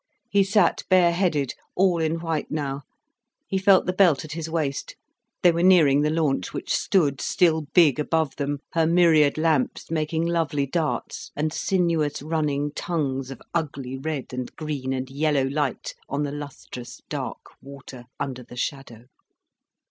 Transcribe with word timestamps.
He 0.31 0.43
sat 0.43 0.83
bare 0.89 1.11
headed, 1.11 1.53
all 1.75 2.01
in 2.01 2.21
white 2.21 2.49
now. 2.49 2.81
He 3.45 3.59
felt 3.59 3.85
the 3.85 3.93
belt 3.93 4.25
at 4.25 4.31
his 4.31 4.49
waist. 4.49 4.95
They 5.43 5.51
were 5.51 5.61
nearing 5.61 6.01
the 6.01 6.09
launch, 6.09 6.53
which 6.53 6.73
stood 6.73 7.21
still 7.21 7.67
big 7.75 7.99
above 7.99 8.37
them, 8.37 8.57
her 8.73 8.87
myriad 8.87 9.37
lamps 9.37 9.91
making 9.91 10.25
lovely 10.25 10.65
darts, 10.65 11.29
and 11.35 11.53
sinuous 11.53 12.23
running 12.23 12.71
tongues 12.71 13.29
of 13.29 13.43
ugly 13.53 13.95
red 13.95 14.33
and 14.33 14.51
green 14.55 14.91
and 14.91 15.07
yellow 15.07 15.43
light 15.43 15.93
on 16.09 16.23
the 16.23 16.31
lustrous 16.31 17.01
dark 17.07 17.45
water, 17.61 18.05
under 18.19 18.41
the 18.41 18.57
shadow. 18.57 19.05